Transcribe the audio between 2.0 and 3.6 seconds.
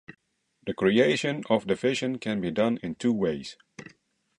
can be done in two ways.